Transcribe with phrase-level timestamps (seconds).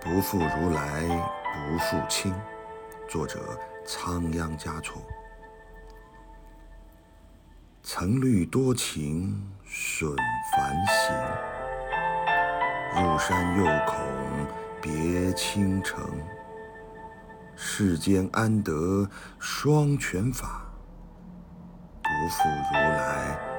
[0.00, 1.02] 不负如来
[1.68, 2.34] 不负卿。
[3.06, 3.38] 作者：
[3.84, 5.02] 仓央嘉措。
[7.82, 10.16] 曾虑多情损
[10.52, 11.14] 繁行，
[13.02, 13.98] 入山又恐
[14.80, 16.08] 别倾城。
[17.54, 19.06] 世间安得
[19.38, 20.62] 双全法？
[22.02, 23.49] 不负如来。